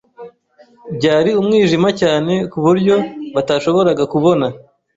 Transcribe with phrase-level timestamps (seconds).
[0.95, 2.95] Byari umwijima cyane ku buryo
[3.35, 4.45] batashoboraga kubona.